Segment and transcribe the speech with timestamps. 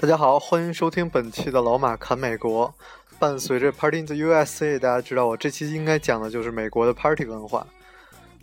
[0.00, 2.74] 大家好，欢迎收听本期的老马侃美国。
[3.18, 7.66] 伴随着 Party in the USA，大家知道我这期应该讲的就是美国的 Party 文化。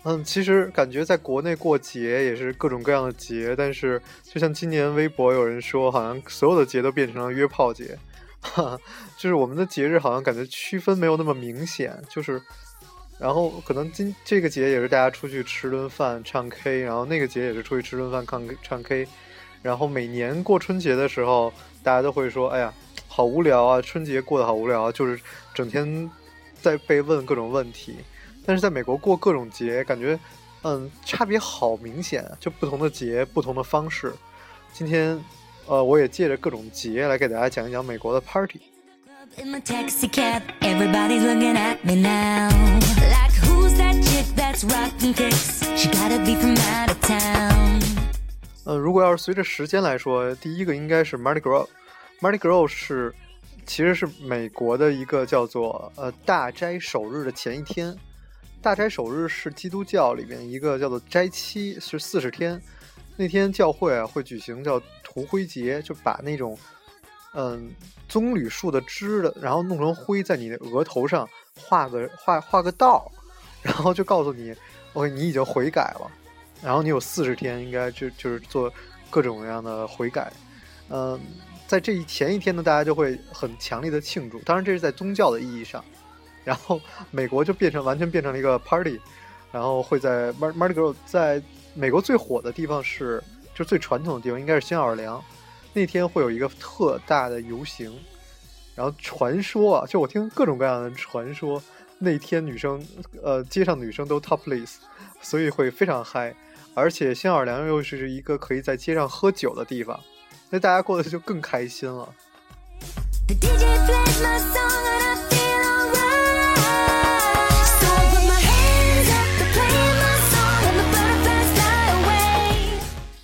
[0.04, 7.98] 嗯，其实感觉在国内过节也是各种各样的节，但是就像今年微博有人说，好像所有的节都变成了约炮节，
[8.40, 8.78] 哈，
[9.18, 12.40] 就是我们的节日好像感觉区分没有那么明显，就是，
[13.18, 19.08] 然后可能今这个节也是大家出去吃顿饭唱 K，然后那个节也是出去吃顿饭唱唱 K，
[19.68, 21.52] 然后每年过春节的时候，
[21.84, 22.74] 大家都会说：“哎呀，
[23.10, 25.20] 好无聊啊，春节过得好无聊啊，就是
[25.54, 26.10] 整天
[26.62, 27.98] 在被问各种问题。”
[28.48, 30.18] 但是在美国过各种节，感觉
[30.64, 34.14] 嗯差别好明显，就不同的节不同的方式。
[34.72, 35.22] 今天
[35.66, 38.62] 呃，我也借着各种节来给大家讲一讲美国的 party。
[45.76, 47.87] She gotta be from out of town.
[48.68, 51.66] 呃，如果要是随着时间来说，第一个应该是 Mardi Gras。
[52.20, 53.16] Mardi Gras 是
[53.66, 57.96] 其实是美国的一个叫做呃大斋首日的前一天。
[58.62, 62.62] 大斋首日是基督教里面一个叫做斋期，是四十天。
[63.16, 66.60] 那天教会啊会举行叫涂灰节，就把那种
[67.36, 67.72] 嗯
[68.10, 71.26] 棕榈树的枝的，然后弄成灰，在你的额头上
[71.58, 73.10] 画个画画个道，
[73.62, 74.54] 然后就告诉你
[74.92, 76.12] ，OK，你已经悔改了。
[76.64, 78.72] 然后你有四十天，应该就就是做
[79.10, 80.32] 各种各样的悔改。
[80.90, 81.20] 嗯，
[81.68, 84.40] 在这一前一天呢，大家就会很强烈的庆祝。
[84.40, 85.84] 当然，这是在宗教的意义上。
[86.44, 86.80] 然后
[87.12, 88.98] 美国就变成完全变成了一个 party，
[89.52, 93.22] 然后会在 Mar Mardi Gras 在美国最火的地方是，
[93.54, 95.22] 就最传统的地方应该是新奥尔良，
[95.74, 97.94] 那天会有一个特大的游行。
[98.76, 101.62] 然后传说啊，就我听各种各样的传说，
[102.00, 102.82] 那天女生
[103.22, 104.76] 呃街上的女生都 topless，
[105.22, 106.34] 所以会非常嗨。
[106.78, 110.00] 而且新奥尔良又是一个可以在街上喝酒的地方，
[110.52, 112.14] 那大家过得就更开心了。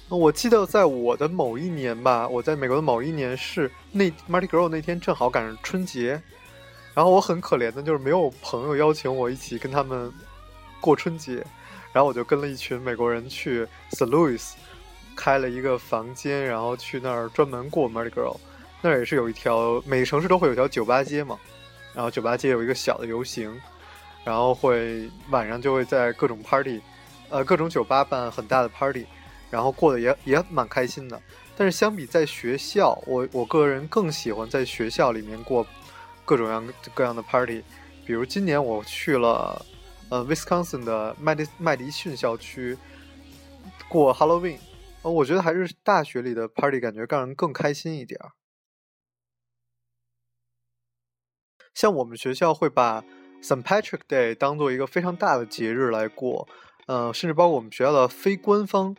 [0.10, 6.20] 我记得在我的某一年吧，我在美国的某一年是那 Mardi Gras 那天正好赶上春节，
[6.96, 10.12] 然后我很可怜的就是没有朋友邀请我一起跟他们
[10.82, 11.46] 过春节，
[11.94, 14.10] 然后我就跟了一群美国人去 St.
[14.10, 14.52] Louis
[15.16, 18.36] 开了一个房间，然后去那儿专门过 Mardi Gras。
[18.82, 21.40] 那儿也是有一条，每个城市都会有一条酒吧街嘛，
[21.94, 23.58] 然后酒吧街有一个小的游行，
[24.26, 26.82] 然后会晚上就会在各种 party，
[27.30, 29.06] 呃，各种酒吧办很大的 party，
[29.50, 31.22] 然后过得也也蛮开心的。
[31.56, 35.66] 但是相比在学校，我我个人更喜欢在学校里面过
[36.26, 37.64] 各种样各样的 party，
[38.06, 39.64] 比如今年我去了
[40.14, 42.78] 呃 Wisconsin 的麦迪麦迪逊校区
[43.90, 44.60] 过 Halloween，
[45.02, 48.30] 呃，我觉得还是大学里的 party 感觉让人更开心一点儿。
[51.74, 53.04] 像我们学校会把
[53.42, 53.64] St.
[53.64, 56.48] Patrick Day 当做一个非常大的节日来过，
[56.86, 58.96] 呃，甚至包括我们学校的非官方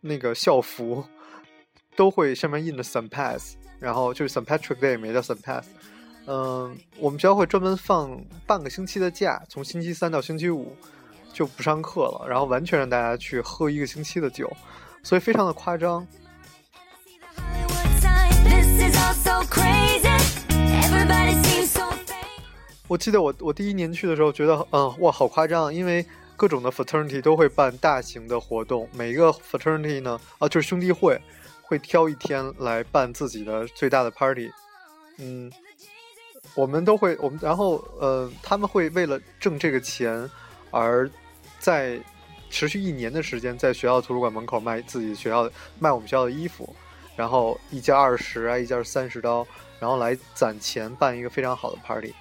[0.00, 1.04] 那个校服
[1.94, 3.08] 都会上面印着 St.
[3.08, 4.44] Pat，然后就是 St.
[4.44, 5.40] Patrick Day 也叫 St.
[5.40, 5.62] Pat。
[6.30, 10.76] 嗯，我们学校会专门放半个星期的假，从星期三到星期五
[11.32, 14.54] 就不上课了，然后完全让大家去喝一个星期的酒，
[15.02, 16.06] 所以非常的夸张。
[22.86, 26.04] 我记得我我第一年去的时候，觉得嗯哇好夸张，因为
[26.36, 31.18] 各种的 fraternity 都会办大型的活动，每一个 fraternity 呢啊就是兄弟会
[31.62, 34.50] 会挑一天来办自己的最大的 party，
[35.18, 35.50] 嗯，
[36.58, 40.28] 我们都会我们然后呃他们会为了挣这个钱
[40.72, 41.08] 而
[41.60, 41.96] 在
[42.50, 46.74] 持续一年的时间在学校图书馆门口卖自己学校卖我们学校的衣服，
[47.14, 49.46] 然后一件二十啊一件三十刀，
[49.78, 52.12] 然后来攒钱办一个非常好的 party。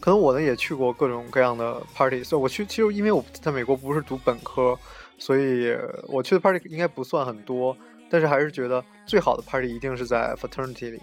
[0.00, 4.78] 可能我呢也去过各种各样的 party，所以我去其实因为我在美国不是读本科，
[5.16, 5.74] 所以
[6.08, 7.74] 我去的 party 应该不算很多，
[8.10, 11.00] 但是还是觉得最好的 party 一定是在 fraternity 里，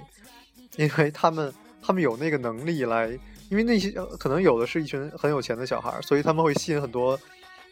[0.78, 3.08] 因为他们他们有那个能力来，
[3.50, 7.20] 因为那些可能有的是一群很有钱的小孩，所以他们会吸引很多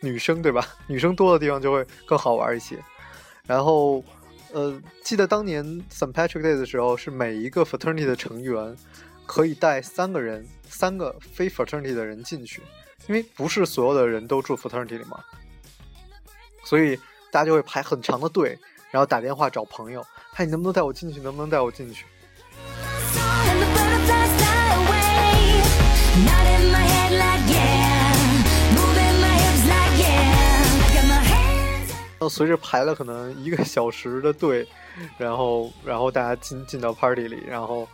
[0.02, 0.68] 女生，对吧？
[0.88, 2.78] 女生多的地方就会更好玩一些。
[3.46, 4.04] 然后，
[4.52, 6.14] 呃，记得当年 St.
[6.14, 8.76] Patrick Day 的时候，是每一个 fraternity 的成员
[9.26, 12.62] 可以带三个人，三个非 fraternity 的人进去，
[13.08, 15.24] 因为不是所有的人都住 fraternity 里嘛，
[16.64, 16.96] 所以
[17.32, 18.58] 大家就会排很长的队，
[18.94, 21.20] 然后打电话找朋友，嗨，你能不能带我进去？
[21.20, 22.06] 能不能带我进去？
[32.30, 34.68] 随着排了可能一个小时的队，
[35.18, 37.88] 然后然后大家进进到 party 里，然后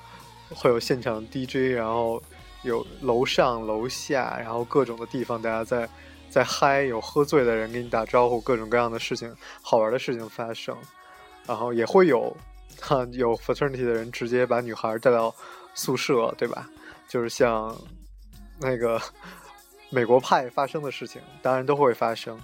[0.53, 2.21] 会有现场 DJ，然后
[2.63, 5.87] 有楼上楼下，然后各种的地方大家在
[6.29, 10.77] 在嗨，有喝醉的人给你打招呼，各种各样的事情，好玩的事情发生，
[11.47, 12.35] 然后也会有
[12.79, 15.33] 哈有 fraternity 的人直接把女孩带到
[15.73, 16.69] 宿舍，对吧？
[17.07, 17.75] 就是像
[18.59, 19.01] 那个
[19.89, 22.39] 美国派发生的事情，当然都会发生。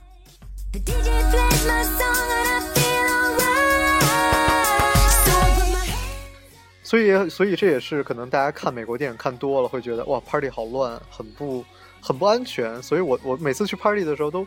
[6.83, 11.63] 所以，所以这也是可能大家看美国电影看多了，会觉得哇，party 好乱，很不
[12.06, 12.81] 很不安全。
[12.84, 14.46] 所以我我每次去 party 的时候都，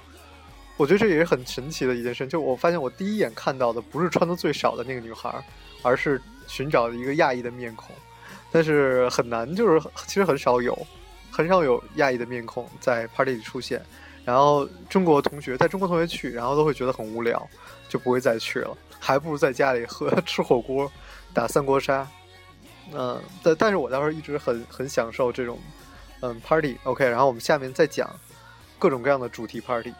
[0.76, 2.24] 我觉得这也是很神奇的一件事。
[2.28, 5.34] 就我发现我第一眼看到的不是穿的最少的那个女孩，
[5.82, 7.94] 而是寻找一个亚裔的面孔。
[8.52, 10.78] 但是很难，就是其实很少有，
[11.30, 13.82] 很少有亚裔的面孔在 party 里出现。
[14.24, 17.48] 然后中国同学带中国同学去，然后都会觉得很无聊，
[17.88, 20.90] 就不会再去了，还不如在家里喝吃火锅，
[21.32, 22.06] 打三国杀。
[22.92, 25.58] 嗯，但但是我倒是一直很很享受这种
[26.20, 26.76] 嗯 party。
[26.84, 28.08] OK，然后我们下面再讲
[28.78, 29.92] 各种各样的主题 party。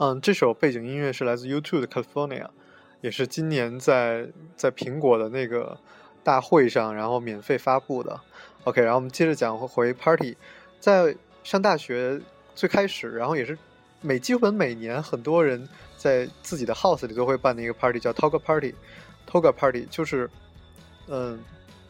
[0.00, 2.46] 嗯，这首背景音乐是来自 YouTube 的 California，
[3.02, 4.26] 也是今年在
[4.56, 5.78] 在苹果的那个
[6.24, 8.18] 大会上，然后免费发布的。
[8.64, 10.38] OK，然后我们接着讲回 Party，
[10.78, 11.14] 在
[11.44, 12.18] 上大学
[12.54, 13.58] 最开始，然后也是
[14.00, 15.68] 每基本每年很多人
[15.98, 18.74] 在自己的 house 里都会办的一个 party，叫 Toga Party。
[19.30, 20.30] Toga Party 就是
[21.08, 21.38] 嗯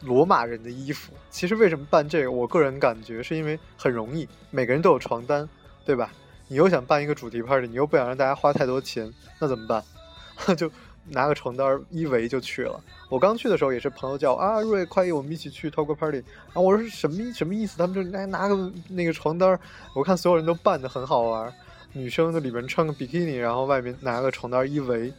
[0.01, 1.13] 罗马人的衣服。
[1.29, 5.47] 其实为什么办这个，我个人感觉是因为很容易，每个人都有床单，
[5.85, 6.11] 对吧？
[6.51, 9.09] 你又想办一个主题 party，你又不想让大家花太多钱，
[9.39, 9.81] 那怎么办？
[10.57, 10.69] 就
[11.05, 12.77] 拿个床单一围就去了。
[13.07, 16.17] 我刚去的时候也是朋友叫啊，瑞，快我们一起去 Toga Party。
[16.17, 17.77] 然后我说什么什么意思？
[17.77, 19.57] 他们就拿拿个那个床单，
[19.95, 21.53] 我看所有人都办的很好玩，
[21.93, 25.13] 女生在里面穿个比基尼，然后外面拿个床单一围，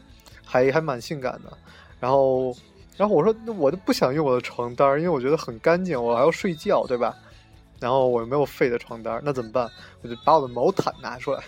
[0.44, 1.50] 还还蛮性感的。
[1.98, 2.54] 然后，
[2.98, 7.16] 然后我说那我就不想用我的床单，因为我觉得很干净，我还要睡觉，对吧？
[7.82, 9.68] 然后我又没有废的床单，那怎么办？
[10.02, 11.42] 我就把我的毛毯拿出来，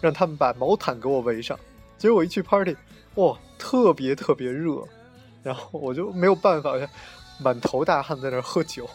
[0.00, 1.58] 让他们把毛毯给我围上。
[1.98, 2.74] 结果我一去 party，
[3.16, 4.82] 哇，特别特别热，
[5.42, 6.72] 然后我就没有办法，
[7.38, 8.88] 满头大汗在那喝酒。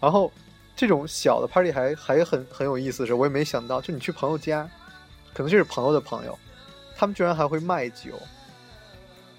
[0.00, 0.32] 然后
[0.74, 4.68] 这种小的 party 还还很很有意思的是，我也没想到，就你去朋友家，
[5.34, 6.38] 可能这是朋友的朋友，
[6.96, 8.18] 他们居然还会卖酒，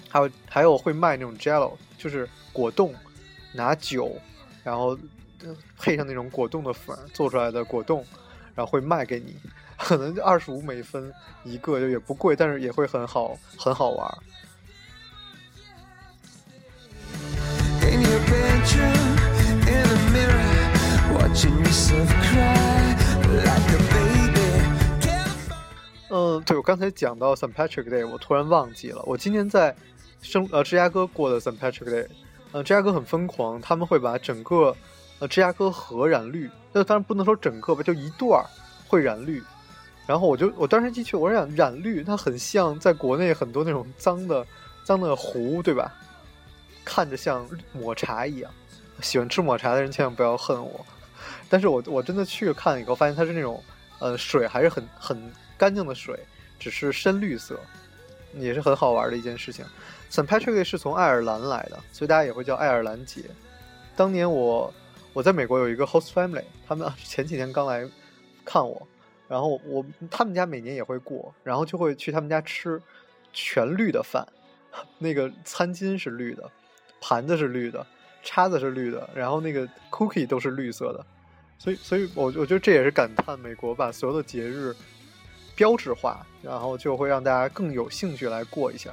[0.07, 2.93] 还有还有会卖那种 Jello，就是果冻，
[3.53, 4.15] 拿酒，
[4.63, 4.97] 然后
[5.79, 8.05] 配上那种果冻的粉做出来的果冻，
[8.55, 9.35] 然后会卖给你，
[9.77, 11.13] 可能就二十五美分
[11.43, 14.17] 一个，就也不贵，但是也会很好很好玩
[26.09, 27.53] 嗯，对我刚才讲到 St.
[27.53, 29.75] Patrick Day，我突然忘记了，我今年在
[30.21, 31.57] 生呃芝加哥过的 St.
[31.59, 32.07] Patrick Day，
[32.53, 34.75] 呃芝加哥很疯狂，他们会把整个
[35.19, 38.45] 呃芝加哥河染绿，那当然不能说整个吧，就一段儿
[38.87, 39.41] 会染绿。
[40.05, 44.45] 然后我就我当时进去，我染染绿，它很像在国内很多那种脏的
[44.83, 45.93] 脏的湖，对吧？
[46.85, 48.49] 看着像抹茶一样。
[49.01, 50.85] 喜欢吃抹茶的人千万不要恨我，
[51.49, 53.61] 但是我我真的去看了以后，发现它是那种
[53.99, 56.17] 呃水还是很很干净的水，
[56.57, 57.59] 只是深绿色，
[58.35, 59.63] 也是很好玩的一件事情。
[60.09, 60.25] St.
[60.25, 63.23] Patrick 是从爱尔兰来的，所以大家也会叫爱尔兰节。
[63.95, 64.73] 当年我
[65.17, 67.89] 我在美国有一个 host family，他们 前几天刚来
[68.45, 68.87] 看我，
[69.27, 72.79] 然后我他们家每年也会过，然后就会去他们家吃
[73.33, 74.23] 全绿的饭，
[74.99, 76.47] 那个餐巾是绿的，
[77.01, 77.83] 盘子是绿的，
[78.21, 81.03] 叉子是绿的，然后那个 cookie 都是绿色的，
[81.57, 84.71] 所以所以我我觉得这也是感叹美国把所有的节日
[85.55, 88.91] 标志化，然后就会让大家更有兴趣来过一下。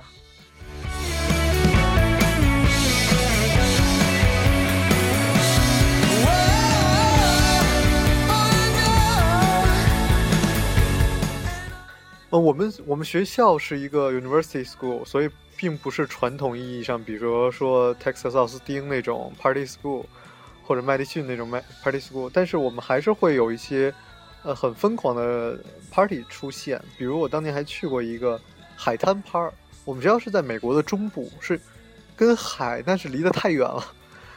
[12.34, 20.04] 呃，我们我们学校是一个 university school，所以并不是传统意义上，比如说 Texas 奥斯汀那种 party school，
[20.64, 23.94] 或者麦迪逊那种麦 party school，但是我们还是会有一些
[24.42, 25.56] 呃很疯狂的
[25.92, 26.82] party 出现。
[26.98, 28.40] 比如我当年还去过一个
[28.74, 29.52] 海滩趴儿，
[29.84, 31.60] 我们学校是在美国的中部，是
[32.16, 33.86] 跟海但是离得太远了，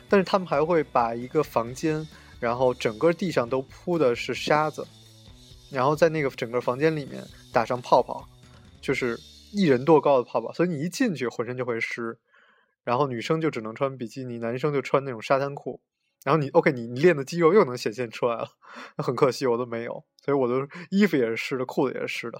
[0.08, 2.08] 但是他们还会把一个房间，
[2.40, 4.86] 然后整个地上都铺的是沙子，
[5.72, 7.24] 然后在那个整个房间里面
[7.58, 8.30] 打上泡泡，
[8.80, 9.18] 就是
[9.52, 12.20] 一人多高的泡泡，所以你一进去浑身就会湿。
[12.84, 15.82] 然后女生就只能穿比基尼，男生就穿那种沙滩裤。
[16.24, 18.48] 然后你 OK，你你练的肌肉又能显现出来了，
[19.04, 22.40] 很可惜我都没有，所以我的衣服也是湿的，裤子也是湿的。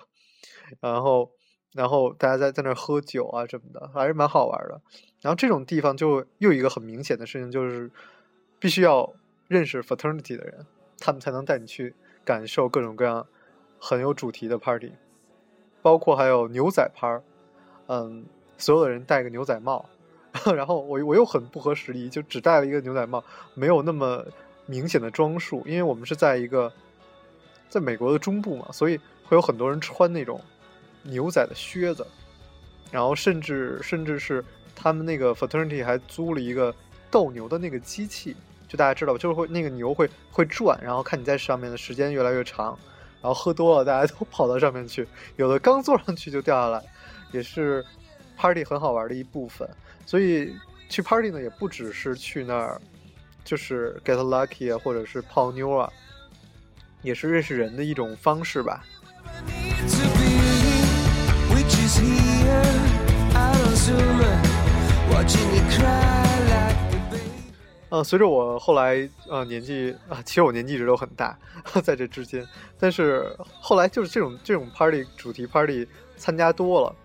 [0.80, 1.32] 然后，
[1.74, 4.80] 然后大家在在那儿喝酒啊什么的，还是蛮好玩的。
[5.22, 7.90] 然后这种地方就又一个很明显的事情，就是
[8.60, 9.12] 必须要
[9.48, 10.68] 认识 fraternity 的人，
[11.00, 13.28] 他们才能带你去感受各种各样
[13.80, 14.94] 很有主题的 party，
[15.82, 17.22] 包括还有牛仔牌儿，
[17.88, 18.26] 嗯，
[18.58, 19.86] 所有的人戴个牛仔帽。
[20.56, 23.24] 然后我我又很不合时宜，就只戴了一个牛仔帽，
[23.56, 24.24] 没有那么
[24.68, 26.72] 明显的装束，因为我们是在一个
[27.70, 30.40] 在美国的中部嘛，所以会有很多人穿那种
[31.02, 32.06] 牛仔的靴子，
[32.92, 34.44] 然后甚至甚至是
[34.76, 36.76] 他们那个 fraternity 还租了一个
[37.10, 38.36] 斗牛的那个机器，
[38.68, 42.78] 就大家知道吧，就是会那个牛会会转，然后看你在上面的时间越来越长，
[43.22, 46.84] 然后喝多了大家都跑到上面去，有的刚坐上去就掉下来，
[47.32, 47.84] 也是
[48.36, 49.68] party 很好玩的一部分。
[50.06, 50.56] 所以
[50.90, 52.80] 去 party 呢，也不只是去那儿，
[53.44, 55.92] 就是 get lucky 啊，或者是泡妞啊，
[57.02, 58.84] 也是认识人的一种方式吧。
[63.88, 64.47] need
[67.98, 71.36] 呃，随着我后来呃年纪啊，其实我年纪一直都很大，
[71.84, 72.48] 在这之间，
[72.80, 76.96] 但是后来就是这种这种 party 主题 party 参加多了，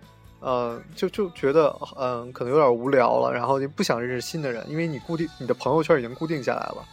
[0.40, 6.84] 呃，就就觉得嗯、可能有点无聊了，然后就不想认识新的人，因为你固定你的朋友圈已经固定下来了，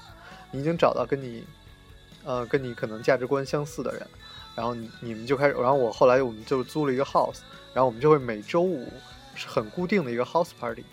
[0.49, 1.43] 你已经找到跟你
[2.23, 4.07] 呃跟你可能价值观相似的人，
[4.55, 7.39] 然后你你们就开始，然后我后来我们就租了一个 house，
[7.73, 8.87] 然后我们就会每周五
[9.35, 10.85] 是很固定的一个 house party。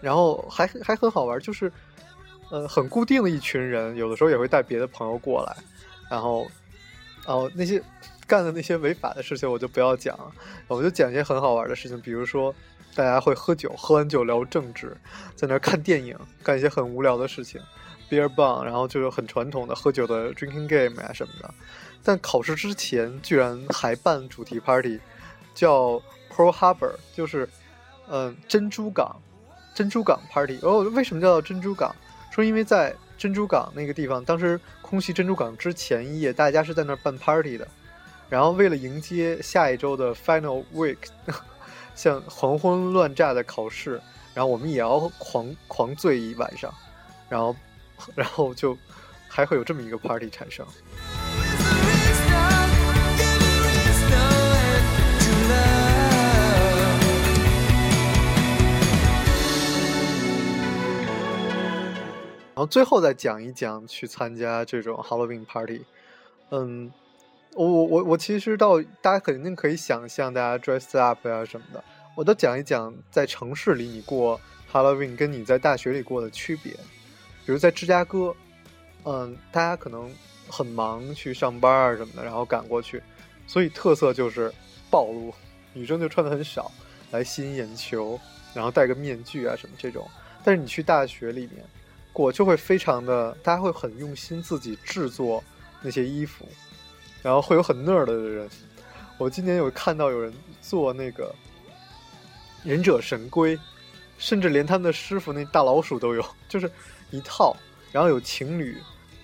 [0.00, 1.70] 然后还还很好玩，就是
[2.50, 5.56] 呃很固定的一群人，有的时候也会带别的朋友过来，
[6.10, 6.46] 然后
[7.26, 7.82] 然后那些
[8.26, 10.18] 干的那些违法的事情我就不要讲，
[10.68, 12.54] 我就讲一些很好玩的事情，比如说
[12.94, 14.96] 大家会喝酒，喝完酒聊政治，
[15.34, 17.60] 在那看电影， 干一些很无聊的事情
[18.08, 21.52] ，beer bong，然后就是很传统的喝酒的 drinking game 呀、什么的。
[22.02, 24.98] 但考试之前居然还办主题 party，
[25.54, 26.02] 叫
[26.34, 27.48] Pearl Harbor，就是
[28.08, 29.14] 嗯、珍珠港。
[29.80, 30.58] 珍珠港 party。
[30.60, 31.96] 哦，为什么叫珍珠港？
[32.30, 37.66] 说因为在珍珠港那个地方，当时空袭珍珠港之前一夜，大家是在那儿办 party 的。
[38.28, 40.98] 然后为了迎接下一周的 final week，
[41.96, 43.98] 像黄昏乱炸的考试，
[44.34, 46.70] 然后我们也要狂狂醉一晚上，
[47.30, 47.56] 然后
[48.14, 48.76] 然后就
[49.28, 50.66] 还会有这么一个 party 产生。
[62.60, 65.82] 然后最后再讲一讲去参加这种 Halloween party。
[66.50, 66.92] 嗯，
[67.54, 71.82] 我我我我其实到大家肯定可以想象大家 dress up 呀、什么的，
[72.14, 74.38] 我都讲一讲在城市里你过
[74.70, 76.74] Halloween 跟你在大学里过的区别。
[77.46, 78.36] 比如在芝加哥，
[79.04, 80.14] 嗯，大家可能
[80.46, 83.02] 很忙去上班啊什么的，然后赶过去，
[83.46, 84.52] 所以特色就是
[84.90, 85.32] 暴露，
[85.72, 86.70] 女生就穿的很少，
[87.10, 88.20] 来吸引眼球，
[88.52, 90.06] 然后戴个面具啊什么这种。
[90.44, 91.64] 但是你去大学里面
[92.12, 95.42] 过，就会非常的，大家会很用心自己制作
[95.80, 96.46] 那些衣服，
[97.22, 98.48] 然后会有很 nerd 的人。
[99.18, 101.34] 我今年有看到有人做那个
[102.64, 103.58] 忍者神龟，
[104.18, 106.70] 甚至连他们的师傅那大老鼠都有，就是
[107.10, 107.56] 一套。
[107.92, 108.78] 然后有情侣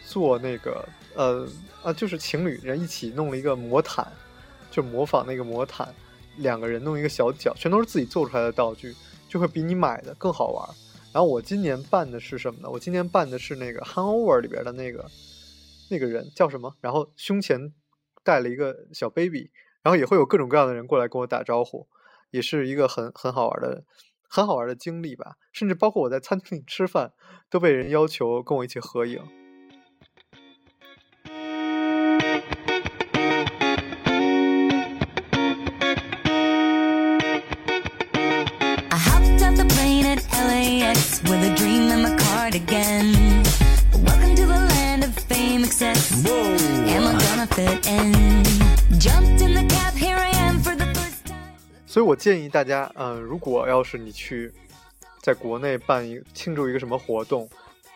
[0.05, 1.49] 做那个呃
[1.85, 4.07] 啊，就是情侣人一起弄了一个魔毯，
[4.73, 5.89] 就模仿那个魔毯，
[6.37, 8.93] 两个人弄一个小角，全都是自己做出来的道具，
[9.29, 10.69] 就会比你买的更好玩。
[11.17, 12.69] 然后我今年办的是什么呢？
[12.69, 15.07] 我今年办的是那个《Hangover》里边的那个
[15.89, 16.77] 那个人叫什么？
[16.83, 17.73] 然后胸前
[18.23, 19.51] 带了一个小 baby，
[19.83, 21.89] 然后也会有各种各样的人过来跟我打招呼，
[22.33, 23.83] 也是一个很很好玩的、
[24.29, 25.37] 很好玩的经历吧。
[25.55, 27.15] 甚至包括我在餐厅里吃饭，
[27.49, 29.23] 都被人要求跟我一起合影。
[51.97, 54.53] 所以我建议大家，嗯、如果要是你去
[55.23, 57.49] 在国内办一庆祝一个什么活动，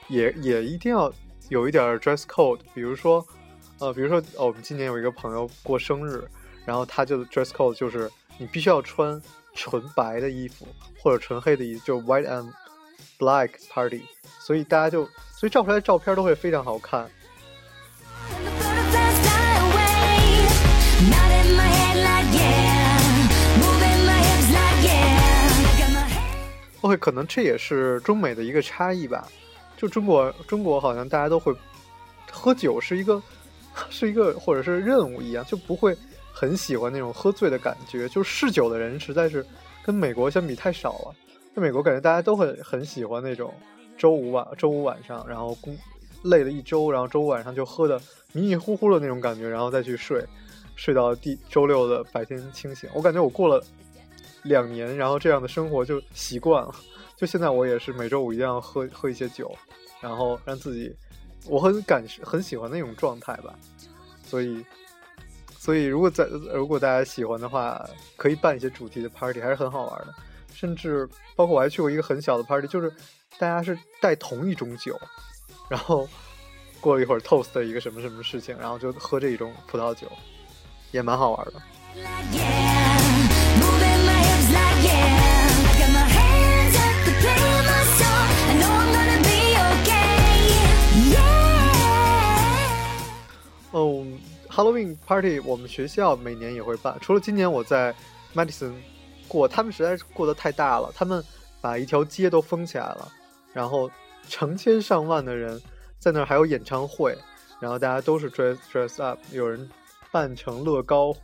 [0.08, 1.12] 也也一定要
[1.50, 3.22] 有一点 dress code，比如说，
[3.78, 6.26] 呃，比如说，哦，我们今年有一个朋友过生日，
[6.64, 9.20] 然后他就 dress code 就是你必须要穿
[9.52, 10.66] 纯白的衣服
[11.02, 12.50] 或者纯黑的衣服，就 white and
[13.18, 14.00] black party，
[14.38, 17.06] 所以大家就所以照出来的照片都会非常好看。
[26.82, 29.28] OK，可能这也是中美的一个差异吧。
[29.76, 31.54] 就中国，中国好像大家都会
[32.30, 33.22] 喝酒是一个
[33.90, 35.96] 是一个或者是任务一样，就不会
[36.32, 38.08] 很喜欢那种喝醉的感觉。
[38.08, 39.44] 就是嗜酒的人实在是
[39.82, 41.14] 跟美国相比太少了。
[41.54, 43.52] 在美国，感觉大家都会很喜欢那种
[43.98, 45.76] 周五晚周五晚上，然后工
[46.22, 48.00] 累了一周，然后周五晚上就喝的
[48.32, 50.24] 迷迷糊糊的那种感觉，然后再去睡，
[50.76, 52.88] 睡到第周六的白天清醒。
[52.94, 53.62] 我感觉我过了
[54.42, 56.74] 两年，然后这样的生活就习惯了。
[57.16, 59.54] 就现在我也是每周五一定要喝喝一些酒，
[60.00, 60.94] 然后让自己，
[61.46, 63.54] 我很感很喜欢那种状态吧。
[64.24, 64.64] 所以，
[65.58, 67.84] 所以如果在如果大家喜欢的话，
[68.16, 70.14] 可以办一些主题的 party，还是很好玩的。
[70.54, 72.90] 甚至包括我还去过一个很小的 party，就是
[73.38, 74.98] 大家是带同一种酒，
[75.68, 76.08] 然后
[76.80, 80.10] 过了一会儿 toast 一个什么什么事情，然后就喝这一种葡萄酒，
[80.90, 82.79] 也蛮好玩的。
[93.72, 97.94] Yeah，oh，halloween party 我们学校每年也会办，除了今年我在
[98.34, 98.72] Madison
[99.28, 101.24] 过，他们实在是过得太大了，他们
[101.60, 103.12] 把一条街都封起来了，
[103.52, 103.90] 然后
[104.28, 105.60] 成千上万的人
[105.98, 107.16] 在那儿还有演唱会，
[107.60, 109.68] 然后大家都是 dress dress up，有人
[110.10, 111.14] 扮成乐高，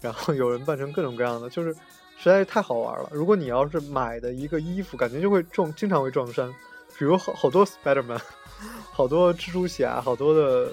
[0.00, 1.74] 然后有人扮成各种各样的，就是
[2.18, 3.08] 实在是太好玩了。
[3.12, 6.52] 如果你要是买的一个衣服，感觉就会撞，经常会撞衫，
[6.98, 8.20] 比如好好多 Spiderman，
[8.92, 10.70] 好多蜘蛛侠，好多的。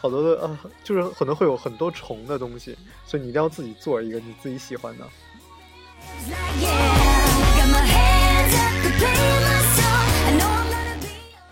[0.00, 5.04] 好多的啊，就是可能会有很多虫的东西，所以你一定要自己做一个你自己喜欢的。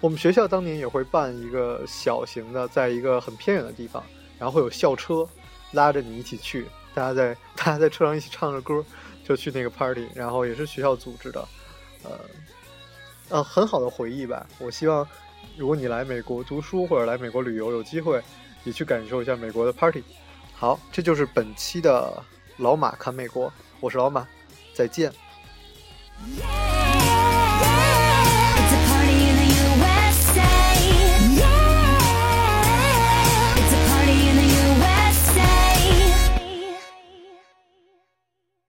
[0.00, 4.00] 我们学校当年也会办一个小型的，在一个很偏远的地方，
[4.38, 5.26] 然后会有校车
[5.72, 8.83] 拉着你一起去，大家在大家在车上一起唱着歌，
[9.23, 11.47] 就去那个 party，然后也是学校组织的，
[12.03, 12.19] 呃，
[13.29, 14.47] 呃，很好的回忆吧。
[14.59, 15.07] 我希望
[15.59, 18.23] 如果你来美国读书或者来美国旅游，有机会
[18.65, 20.03] 也去感受一下美国的 party。
[20.55, 22.11] 好，这就是本期的
[22.57, 24.27] 老马侃美国，我是老马，
[24.73, 25.13] 再见。